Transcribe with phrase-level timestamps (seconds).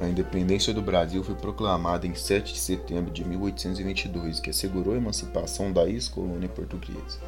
[0.00, 4.96] A independência do Brasil foi proclamada em 7 de setembro de 1822, que assegurou a
[4.96, 7.18] emancipação da ex-colônia portuguesa.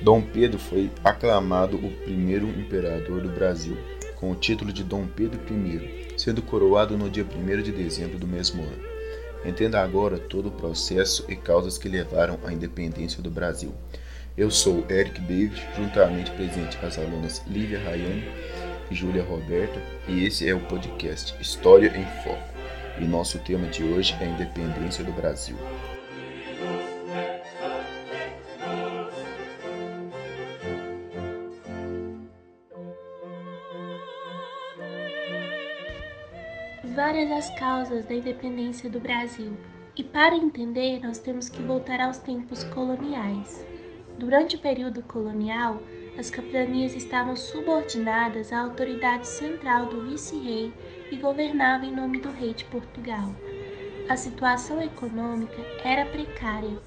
[0.00, 3.76] Dom Pedro foi aclamado o primeiro imperador do Brasil,
[4.16, 8.26] com o título de Dom Pedro I, sendo coroado no dia 1 de dezembro do
[8.26, 8.82] mesmo ano.
[9.44, 13.74] Entenda agora todo o processo e causas que levaram à independência do Brasil.
[14.36, 18.24] Eu sou Eric David, juntamente presente as alunas Lívia Rayane
[18.90, 22.42] Júlia Roberta, e esse é o podcast História em Foco.
[23.00, 25.56] E nosso tema de hoje é a independência do Brasil.
[36.82, 39.56] Várias as causas da independência do Brasil.
[39.96, 43.64] E para entender, nós temos que voltar aos tempos coloniais.
[44.18, 45.80] Durante o período colonial,
[46.20, 50.70] as capitanias estavam subordinadas à autoridade central do vice-rei
[51.10, 53.34] e governavam em nome do rei de Portugal.
[54.06, 56.78] A situação econômica era precária.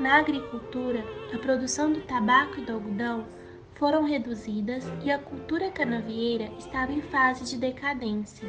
[0.00, 3.26] Na agricultura, a produção do tabaco e do algodão
[3.74, 8.48] foram reduzidas e a cultura canavieira estava em fase de decadência.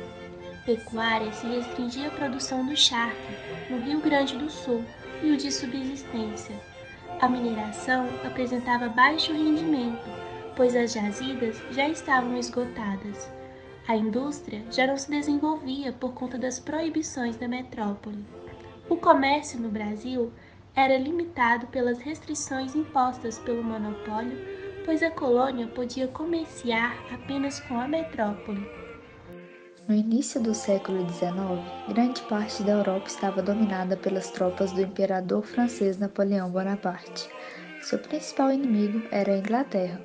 [0.65, 3.33] Pecuária se restringia à produção do charque,
[3.69, 4.81] no Rio Grande do Sul,
[5.21, 6.70] e o de subsistência.
[7.21, 10.09] A mineração apresentava baixo rendimento,
[10.55, 13.29] pois as jazidas já estavam esgotadas.
[13.87, 18.25] A indústria já não se desenvolvia por conta das proibições da metrópole.
[18.89, 20.33] O comércio no Brasil
[20.75, 24.39] era limitado pelas restrições impostas pelo monopólio,
[24.83, 28.80] pois a colônia podia comerciar apenas com a metrópole.
[29.91, 31.33] No início do século XIX,
[31.89, 37.27] grande parte da Europa estava dominada pelas tropas do imperador francês Napoleão Bonaparte.
[37.81, 39.99] Seu principal inimigo era a Inglaterra.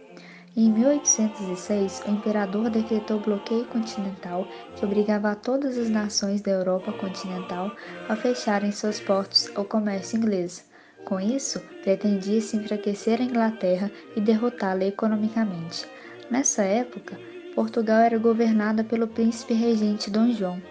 [0.57, 7.71] Em 1806, o imperador decretou bloqueio continental que obrigava todas as nações da Europa continental
[8.09, 10.69] a fecharem seus portos ao comércio inglês.
[11.05, 15.89] Com isso, pretendia-se enfraquecer a Inglaterra e derrotá-la economicamente.
[16.29, 17.17] Nessa época,
[17.57, 20.63] Portugal era governada pelo príncipe regente Dom João.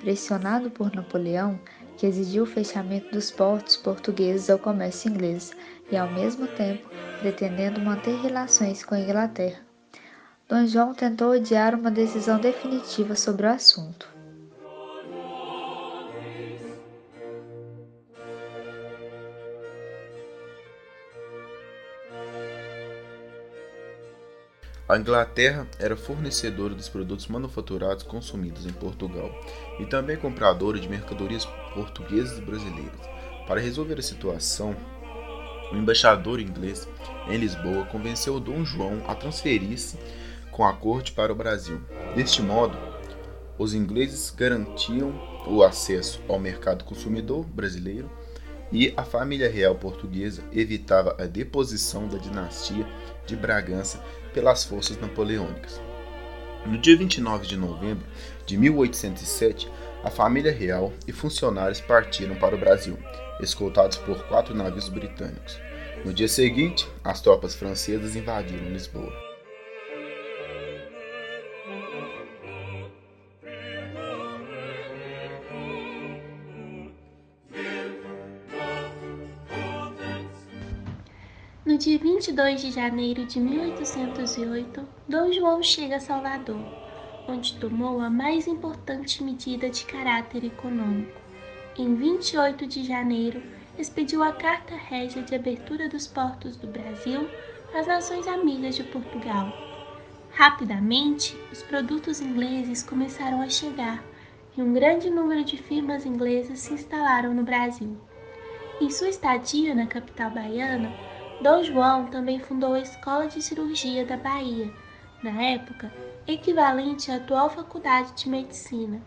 [0.00, 1.58] Pressionado por Napoleão,
[1.96, 5.50] que exigiu o fechamento dos portos portugueses ao comércio inglês
[5.90, 9.60] e, ao mesmo tempo, pretendendo manter relações com a Inglaterra.
[10.46, 14.06] Dom João tentou adiar uma decisão definitiva sobre o assunto.
[24.90, 29.30] A Inglaterra era fornecedora dos produtos manufaturados consumidos em Portugal
[29.78, 33.00] e também compradora de mercadorias portuguesas e brasileiras.
[33.46, 34.74] Para resolver a situação,
[35.70, 36.88] o embaixador inglês
[37.28, 39.96] em Lisboa convenceu Dom João a transferir-se
[40.50, 41.80] com a corte para o Brasil.
[42.16, 42.76] Deste modo,
[43.56, 45.14] os ingleses garantiam
[45.46, 48.10] o acesso ao mercado consumidor brasileiro
[48.72, 52.84] e a família real portuguesa evitava a deposição da dinastia
[53.24, 54.02] de Bragança
[54.32, 55.80] pelas forças napoleônicas.
[56.66, 58.06] No dia 29 de novembro
[58.46, 59.70] de 1807,
[60.04, 62.98] a família real e funcionários partiram para o Brasil,
[63.40, 65.58] escoltados por quatro navios britânicos.
[66.04, 69.29] No dia seguinte, as tropas francesas invadiram Lisboa.
[81.80, 86.62] Dia 22 de janeiro de 1808, Dom João chega a Salvador,
[87.26, 91.18] onde tomou a mais importante medida de caráter econômico.
[91.78, 93.42] Em 28 de janeiro,
[93.78, 97.26] expediu a Carta Régia de abertura dos portos do Brasil
[97.74, 99.50] às nações amigas de Portugal.
[100.32, 104.04] Rapidamente, os produtos ingleses começaram a chegar
[104.54, 107.96] e um grande número de firmas inglesas se instalaram no Brasil.
[108.82, 110.92] Em sua estadia na capital baiana,
[111.42, 114.70] Dom João também fundou a Escola de Cirurgia da Bahia,
[115.22, 115.90] na época
[116.26, 119.00] equivalente à atual Faculdade de Medicina.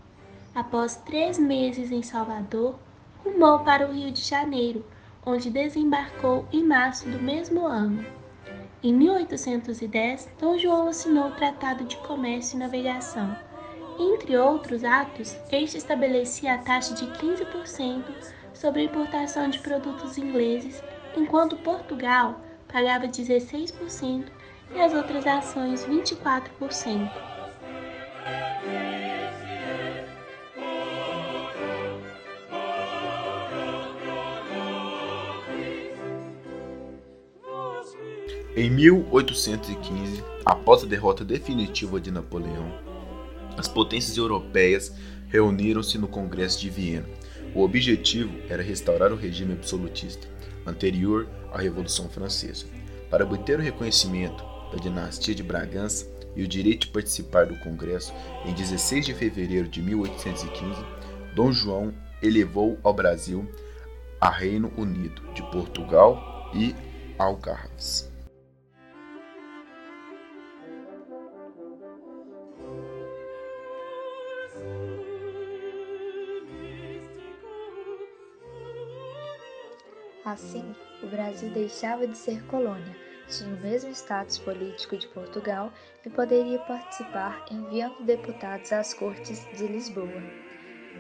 [0.55, 2.79] Após três meses em Salvador,
[3.23, 4.83] rumou para o Rio de Janeiro,
[5.23, 8.03] onde desembarcou em março do mesmo ano.
[8.81, 13.37] Em 1810, Dom João assinou o Tratado de Comércio e Navegação.
[13.99, 18.03] Entre outros atos, este estabelecia a taxa de 15%
[18.55, 20.81] sobre a importação de produtos ingleses
[21.15, 24.25] enquanto Portugal pagava 16%
[24.73, 27.11] e as outras ações 24%.
[38.55, 42.71] Em 1815, após a derrota definitiva de Napoleão,
[43.57, 44.93] as potências europeias
[45.27, 47.07] reuniram-se no Congresso de Viena.
[47.55, 50.27] O objetivo era restaurar o regime absolutista,
[50.65, 52.65] anterior à Revolução Francesa.
[53.09, 58.13] Para obter o reconhecimento da dinastia de Bragança e o direito de participar do Congresso,
[58.45, 60.83] em 16 de fevereiro de 1815,
[61.35, 63.47] Dom João elevou ao Brasil
[64.19, 66.75] a Reino Unido de Portugal e
[67.19, 68.12] Algarves.
[80.33, 82.97] Assim, o Brasil deixava de ser colônia,
[83.27, 85.71] tinha o mesmo status político de Portugal
[86.03, 90.23] e poderia participar enviando deputados às cortes de Lisboa.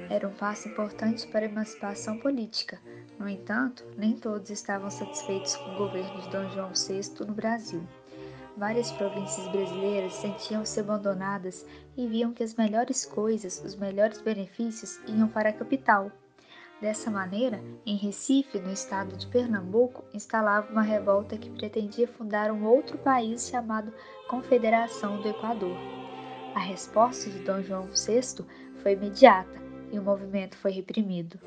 [0.07, 2.79] Era um passo importante para a emancipação política.
[3.17, 7.81] No entanto, nem todos estavam satisfeitos com o governo de Dom João VI no Brasil.
[8.55, 11.65] Várias províncias brasileiras sentiam-se abandonadas
[11.97, 16.11] e viam que as melhores coisas, os melhores benefícios iam para a capital,
[16.83, 22.65] Dessa maneira, em Recife, no estado de Pernambuco, instalava uma revolta que pretendia fundar um
[22.65, 23.93] outro país chamado
[24.27, 25.77] Confederação do Equador.
[26.53, 28.45] A resposta de Dom João VI
[28.79, 29.63] foi imediata
[29.93, 31.39] e o movimento foi reprimido.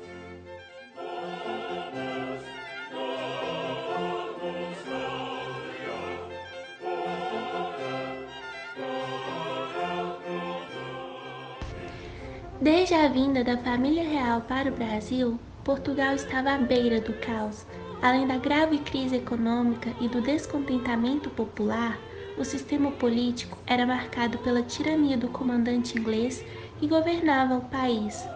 [12.59, 17.67] Desde a vinda da família real para o Brasil, Portugal estava à beira do caos.
[18.01, 21.99] Além da grave crise econômica e do descontentamento popular,
[22.35, 26.43] o sistema político era marcado pela tirania do comandante inglês
[26.79, 28.27] que governava o país.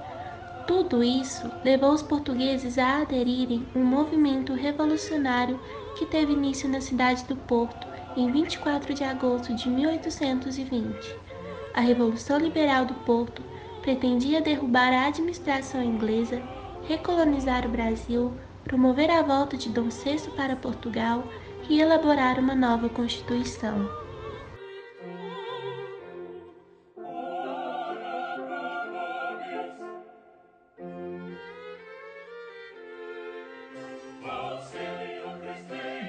[0.68, 5.60] Tudo isso levou os portugueses a aderirem um movimento revolucionário
[5.98, 11.16] que teve início na cidade do Porto em 24 de agosto de 1820.
[11.74, 13.50] A Revolução Liberal do Porto
[13.82, 16.42] pretendia derrubar a administração inglesa,
[16.88, 18.34] recolonizar o Brasil,
[18.64, 21.24] promover a volta de Dom VI para Portugal
[21.70, 23.90] e elaborar uma nova Constituição.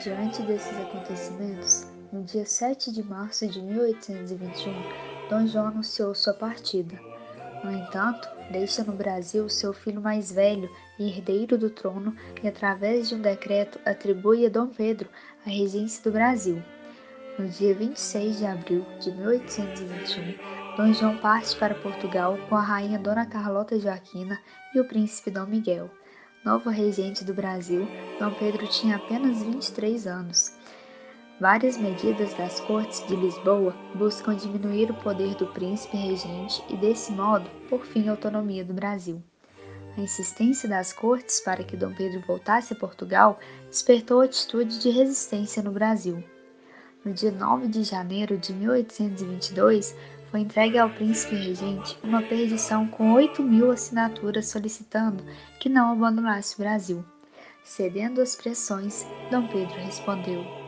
[0.03, 4.73] Diante desses acontecimentos, no dia 7 de março de 1821,
[5.31, 7.12] Dom João anunciou sua partida.
[7.63, 10.69] No entanto, deixa no Brasil seu filho mais velho
[10.99, 15.09] e herdeiro do trono e, através de um decreto, atribui a Dom Pedro
[15.47, 16.63] a regência do Brasil.
[17.39, 22.99] No dia 26 de abril de 1821, Dom João parte para Portugal com a rainha
[22.99, 24.39] Dona Carlota Joaquina
[24.75, 25.91] e o príncipe Dom Miguel.
[26.45, 27.87] Novo regente do Brasil,
[28.19, 30.53] Dom Pedro tinha apenas 23 anos.
[31.43, 37.11] Várias medidas das Cortes de Lisboa buscam diminuir o poder do príncipe regente e, desse
[37.11, 39.21] modo, por fim a autonomia do Brasil.
[39.99, 45.61] A insistência das cortes para que Dom Pedro voltasse a Portugal despertou atitude de resistência
[45.65, 46.23] no Brasil.
[47.05, 49.97] No dia 9 de janeiro de 1822,
[50.31, 55.25] foi entregue ao príncipe regente uma petição com 8 mil assinaturas solicitando
[55.59, 57.05] que não abandonasse o Brasil.
[57.65, 60.62] Cedendo às pressões, Dom Pedro respondeu: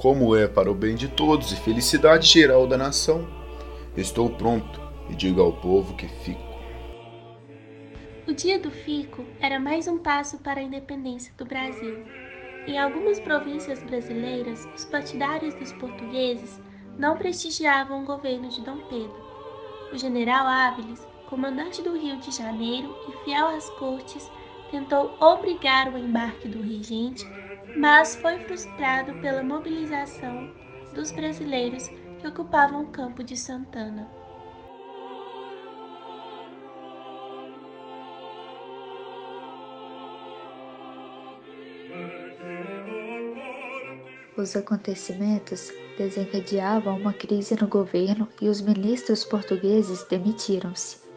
[0.00, 3.28] como é para o bem de todos e felicidade geral da nação.
[3.94, 4.80] Estou pronto
[5.10, 6.40] e digo ao povo que fico.
[8.26, 12.02] O dia do fico era mais um passo para a independência do Brasil.
[12.66, 16.58] Em algumas províncias brasileiras, os partidários dos portugueses
[16.96, 19.22] não prestigiavam o governo de Dom Pedro.
[19.92, 24.30] O general Áviles, comandante do Rio de Janeiro e fiel às cortes,
[24.70, 27.26] tentou obrigar o embarque do regente
[27.76, 30.50] mas foi frustrado pela mobilização
[30.94, 31.88] dos brasileiros
[32.20, 34.08] que ocupavam o campo de Santana.
[44.36, 51.09] Os acontecimentos desencadeavam uma crise no governo e os ministros portugueses demitiram-se.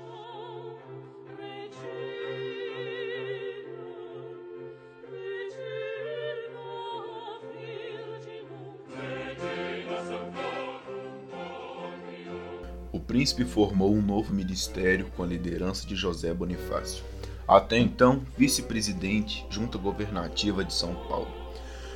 [13.23, 17.05] Príncipe formou um novo ministério com a liderança de José Bonifácio,
[17.47, 21.29] até então vice-presidente junta governativa de São Paulo.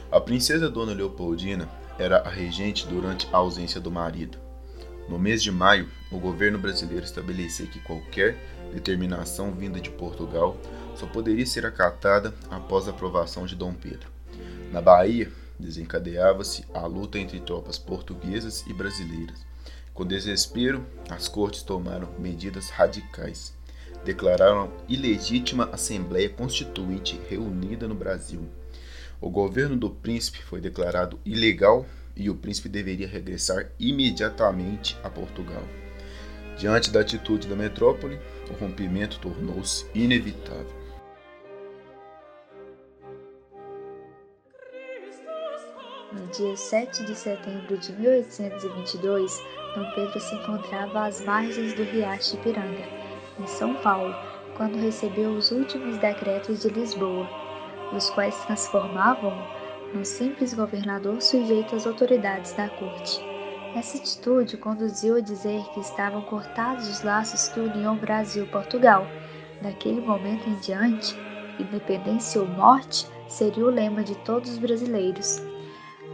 [0.09, 1.67] A princesa Dona Leopoldina
[1.99, 4.37] era a regente durante a ausência do marido.
[5.09, 8.37] No mês de maio, o governo brasileiro estabeleceu que qualquer
[8.73, 10.55] determinação vinda de Portugal
[10.95, 14.09] só poderia ser acatada após a aprovação de Dom Pedro.
[14.71, 15.29] Na Bahia,
[15.59, 19.46] desencadeava-se a luta entre tropas portuguesas e brasileiras
[19.97, 23.51] Com desespero, as cortes tomaram medidas radicais.
[24.05, 28.47] Declararam ilegítima Assembleia Constituinte reunida no Brasil.
[29.19, 31.83] O governo do príncipe foi declarado ilegal
[32.15, 35.63] e o príncipe deveria regressar imediatamente a Portugal.
[36.59, 38.19] Diante da atitude da metrópole,
[38.51, 40.77] o rompimento tornou-se inevitável.
[46.13, 49.41] No dia 7 de setembro de 1822,
[49.77, 52.83] Dom Pedro se encontrava às margens do Riacho Ipiranga,
[53.39, 54.15] em São Paulo,
[54.55, 57.29] quando recebeu os últimos decretos de Lisboa,
[57.95, 59.37] os quais transformavam-no
[59.93, 63.21] num simples governador sujeito às autoridades da corte.
[63.75, 69.05] Essa atitude conduziu a dizer que estavam cortados os laços que uniam Brasil e Portugal.
[69.61, 71.15] Daquele momento em diante,
[71.59, 75.39] independência ou morte seria o lema de todos os brasileiros.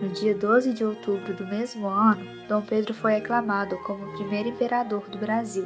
[0.04, 4.50] No dia 12 de outubro do mesmo ano, Dom Pedro foi aclamado como o primeiro
[4.50, 5.66] imperador do Brasil,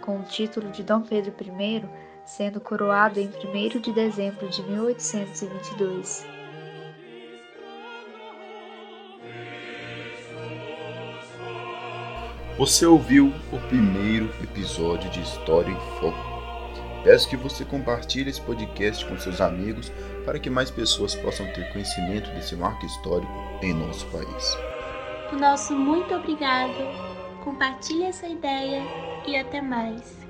[0.00, 1.84] com o título de Dom Pedro I
[2.24, 6.26] sendo coroado em 1 de dezembro de 1822.
[12.58, 16.33] Você ouviu o primeiro episódio de História em Foco.
[17.04, 19.92] Peço que você compartilhe esse podcast com seus amigos
[20.24, 23.30] para que mais pessoas possam ter conhecimento desse marco histórico
[23.62, 24.56] em nosso país.
[25.30, 26.72] O nosso muito obrigado.
[27.44, 28.82] Compartilhe essa ideia
[29.26, 30.23] e até mais.